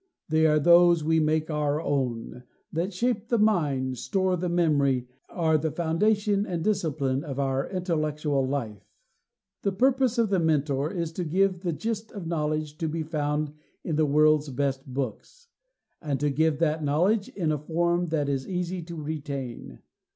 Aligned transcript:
They 0.29 0.47
are 0.47 0.57
those 0.57 1.03
we 1.03 1.19
make 1.19 1.51
our 1.51 1.79
own; 1.79 2.41
that 2.73 2.91
shape 2.91 3.27
the 3.27 3.37
mind, 3.37 3.99
store 3.99 4.35
the 4.35 4.49
memory, 4.49 5.07
are 5.29 5.59
the 5.59 5.69
foundation 5.69 6.43
and 6.43 6.63
discipline 6.63 7.23
of 7.23 7.37
our 7.39 7.69
intellectual 7.69 8.43
life. 8.47 8.81
The 9.61 9.71
purpose 9.71 10.17
of 10.17 10.29
The 10.31 10.39
Mentor 10.39 10.91
is 10.91 11.11
to 11.11 11.23
give 11.23 11.59
the 11.59 11.71
gist 11.71 12.11
of 12.13 12.25
knowledge 12.25 12.79
to 12.79 12.87
be 12.87 13.03
found 13.03 13.53
in 13.83 13.95
the 13.95 14.07
world's 14.07 14.49
best 14.49 14.87
books, 14.91 15.49
and 16.01 16.19
to 16.19 16.31
give 16.31 16.57
that 16.57 16.83
knowledge 16.83 17.29
in 17.29 17.51
a 17.51 17.59
form 17.59 18.07
that 18.07 18.27
is 18.27 18.47
easy 18.49 18.81
to 18.81 18.95
retain. 18.95 19.81